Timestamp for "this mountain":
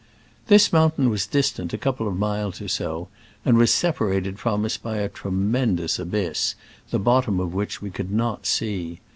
0.47-1.11